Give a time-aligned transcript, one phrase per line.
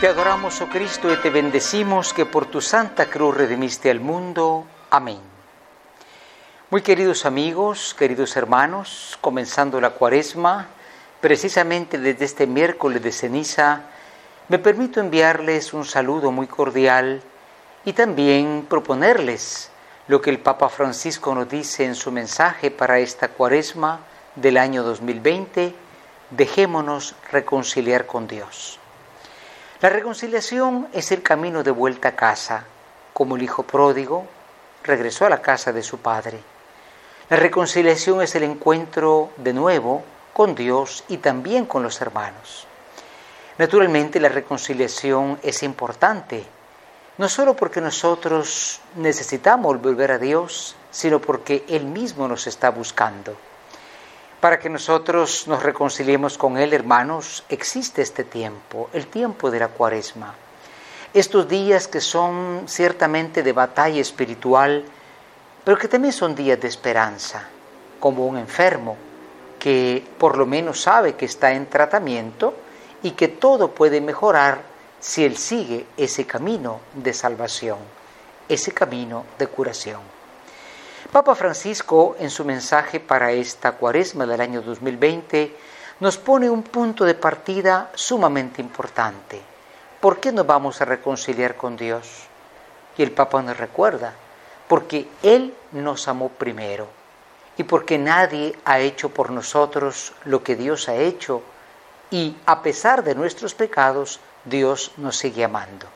[0.00, 4.66] Te adoramos, oh Cristo, y te bendecimos que por tu santa cruz redimiste al mundo.
[4.90, 5.20] Amén.
[6.68, 10.66] Muy queridos amigos, queridos hermanos, comenzando la cuaresma,
[11.20, 13.82] precisamente desde este miércoles de ceniza,
[14.48, 17.22] me permito enviarles un saludo muy cordial
[17.84, 19.70] y también proponerles
[20.08, 24.00] lo que el Papa Francisco nos dice en su mensaje para esta cuaresma
[24.34, 25.72] del año 2020,
[26.30, 28.80] dejémonos reconciliar con Dios.
[29.84, 32.64] La reconciliación es el camino de vuelta a casa,
[33.12, 34.24] como el hijo pródigo
[34.82, 36.40] regresó a la casa de su padre.
[37.28, 40.02] La reconciliación es el encuentro de nuevo
[40.32, 42.66] con Dios y también con los hermanos.
[43.58, 46.42] Naturalmente la reconciliación es importante,
[47.18, 53.36] no solo porque nosotros necesitamos volver a Dios, sino porque Él mismo nos está buscando.
[54.44, 59.68] Para que nosotros nos reconciliemos con Él, hermanos, existe este tiempo, el tiempo de la
[59.68, 60.34] cuaresma.
[61.14, 64.84] Estos días que son ciertamente de batalla espiritual,
[65.64, 67.48] pero que también son días de esperanza,
[67.98, 68.98] como un enfermo
[69.58, 72.52] que por lo menos sabe que está en tratamiento
[73.02, 74.60] y que todo puede mejorar
[75.00, 77.78] si él sigue ese camino de salvación,
[78.46, 80.02] ese camino de curación.
[81.14, 85.54] Papa Francisco, en su mensaje para esta cuaresma del año 2020,
[86.00, 89.40] nos pone un punto de partida sumamente importante.
[90.00, 92.24] ¿Por qué nos vamos a reconciliar con Dios?
[92.98, 94.12] Y el Papa nos recuerda,
[94.66, 96.88] porque Él nos amó primero
[97.56, 101.42] y porque nadie ha hecho por nosotros lo que Dios ha hecho
[102.10, 105.86] y a pesar de nuestros pecados, Dios nos sigue amando.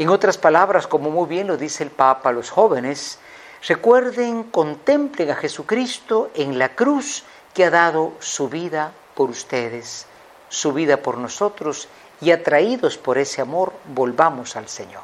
[0.00, 3.20] En otras palabras, como muy bien lo dice el Papa a los jóvenes,
[3.66, 10.06] Recuerden, contemplen a Jesucristo en la cruz que ha dado su vida por ustedes,
[10.48, 11.88] su vida por nosotros
[12.20, 15.02] y atraídos por ese amor, volvamos al Señor.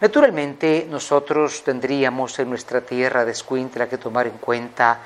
[0.00, 5.00] Naturalmente, nosotros tendríamos en nuestra tierra de Escuintla que tomar en cuenta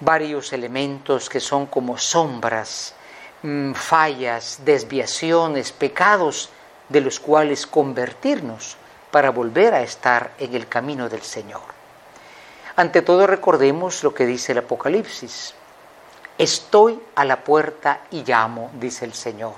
[0.00, 2.94] varios elementos que son como sombras,
[3.42, 6.50] mm, fallas, desviaciones, pecados
[6.90, 8.76] de los cuales convertirnos
[9.10, 11.62] para volver a estar en el camino del Señor.
[12.76, 15.54] Ante todo recordemos lo que dice el Apocalipsis.
[16.38, 19.54] Estoy a la puerta y llamo, dice el Señor.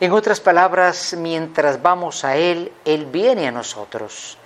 [0.00, 4.38] En otras palabras, mientras vamos a Él, Él viene a nosotros.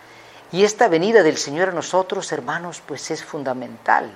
[0.52, 4.10] Y esta venida del Señor a nosotros, hermanos, pues es fundamental.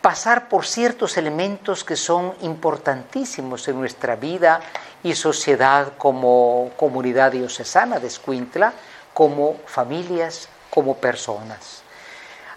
[0.00, 4.60] Pasar por ciertos elementos que son importantísimos en nuestra vida
[5.02, 8.74] y sociedad como comunidad diocesana de Escuintla,
[9.14, 11.82] como familias, como personas.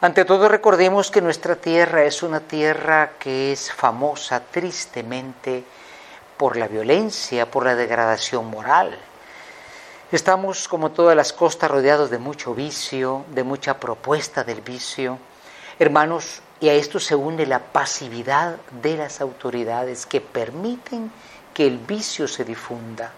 [0.01, 5.63] Ante todo recordemos que nuestra tierra es una tierra que es famosa tristemente
[6.37, 8.97] por la violencia, por la degradación moral.
[10.11, 15.17] Estamos, como todas las costas, rodeados de mucho vicio, de mucha propuesta del vicio.
[15.79, 21.11] Hermanos, y a esto se une la pasividad de las autoridades que permiten
[21.53, 23.11] que el vicio se difunda,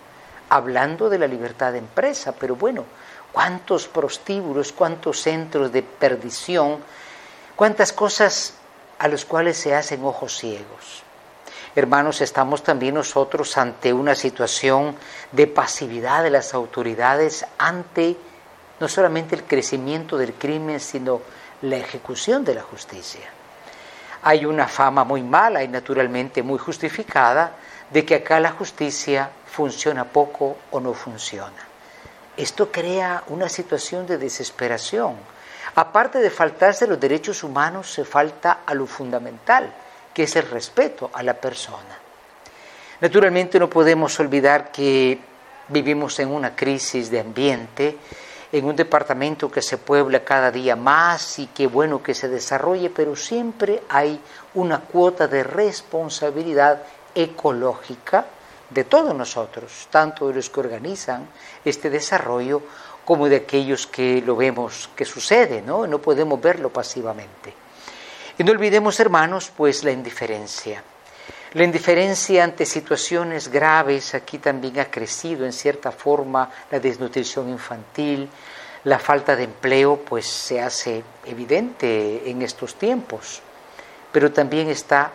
[0.49, 2.85] hablando de la libertad de empresa, pero bueno,
[3.31, 6.79] cuántos prostíbulos, cuántos centros de perdición,
[7.55, 8.53] cuántas cosas
[8.97, 11.03] a los cuales se hacen ojos ciegos.
[11.75, 14.95] Hermanos, estamos también nosotros ante una situación
[15.31, 18.17] de pasividad de las autoridades ante
[18.79, 21.21] no solamente el crecimiento del crimen, sino
[21.61, 23.29] la ejecución de la justicia.
[24.23, 27.53] Hay una fama muy mala y naturalmente muy justificada
[27.89, 31.68] de que acá la justicia funciona poco o no funciona.
[32.39, 35.17] Esto crea una situación de desesperación.
[35.75, 39.69] Aparte de faltarse los derechos humanos, se falta a lo fundamental,
[40.13, 41.99] que es el respeto a la persona.
[43.01, 45.19] Naturalmente no podemos olvidar que
[45.67, 47.97] vivimos en una crisis de ambiente,
[48.53, 52.89] en un departamento que se puebla cada día más y que bueno que se desarrolle,
[52.89, 54.17] pero siempre hay
[54.53, 56.83] una cuota de responsabilidad
[57.13, 58.27] ecológica
[58.69, 61.27] de todos nosotros, tanto de los que organizan
[61.65, 62.61] este desarrollo
[63.05, 65.87] como de aquellos que lo vemos que sucede, ¿no?
[65.87, 67.53] No podemos verlo pasivamente.
[68.37, 70.83] Y no olvidemos, hermanos, pues la indiferencia.
[71.53, 78.29] La indiferencia ante situaciones graves, aquí también ha crecido en cierta forma la desnutrición infantil,
[78.83, 83.41] la falta de empleo, pues se hace evidente en estos tiempos,
[84.11, 85.11] pero también está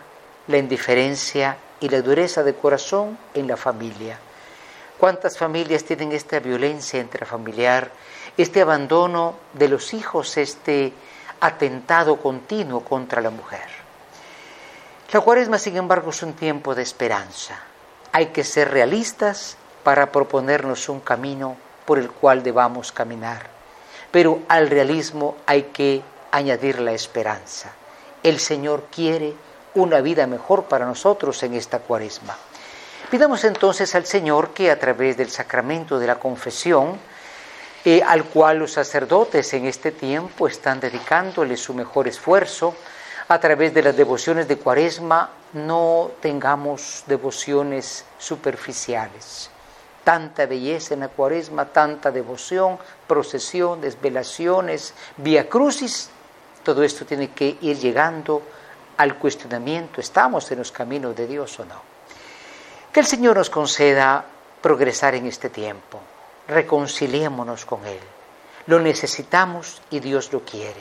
[0.49, 4.19] la indiferencia y la dureza de corazón en la familia.
[4.99, 7.91] ¿Cuántas familias tienen esta violencia intrafamiliar,
[8.39, 10.95] este abandono de los hijos, este
[11.41, 13.69] atentado continuo contra la mujer?
[15.13, 17.61] La cuaresma, sin embargo, es un tiempo de esperanza.
[18.13, 23.51] Hay que ser realistas para proponernos un camino por el cual debamos caminar.
[24.11, 27.73] Pero al realismo hay que añadir la esperanza.
[28.23, 29.35] El Señor quiere
[29.75, 32.37] una vida mejor para nosotros en esta cuaresma.
[33.11, 36.99] Pidamos entonces al Señor que a través del sacramento de la confesión,
[37.85, 42.75] eh, al cual los sacerdotes en este tiempo están dedicándole su mejor esfuerzo,
[43.29, 49.51] a través de las devociones de cuaresma, no tengamos devociones superficiales.
[50.03, 56.11] Tanta belleza en la cuaresma, tanta devoción, procesión, desvelaciones, vía crucis,
[56.63, 58.43] todo esto tiene que ir llegando
[58.97, 61.81] al cuestionamiento, ¿estamos en los caminos de Dios o no?
[62.93, 64.25] Que el Señor nos conceda
[64.63, 66.01] progresar en este tiempo,
[66.49, 68.01] reconciliémonos con Él,
[68.67, 70.81] lo necesitamos y Dios lo quiere.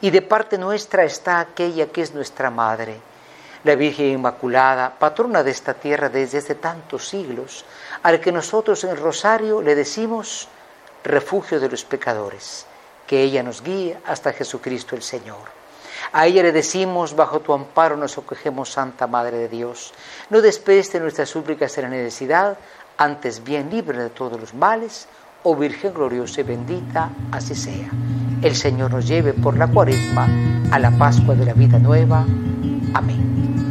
[0.00, 3.00] Y de parte nuestra está aquella que es nuestra Madre,
[3.64, 7.64] la Virgen Inmaculada, patrona de esta tierra desde hace tantos siglos,
[8.02, 10.48] al que nosotros en el rosario le decimos
[11.02, 12.66] refugio de los pecadores,
[13.06, 15.65] que ella nos guíe hasta Jesucristo el Señor.
[16.12, 19.92] A ella le decimos, bajo tu amparo nos acogemos, Santa Madre de Dios.
[20.30, 22.58] No despedes nuestras súplicas en la necesidad,
[22.96, 25.08] antes bien libre de todos los males,
[25.42, 27.90] oh Virgen gloriosa y bendita, así sea.
[28.42, 30.28] El Señor nos lleve por la cuaresma
[30.70, 32.24] a la Pascua de la vida nueva.
[32.94, 33.65] Amén.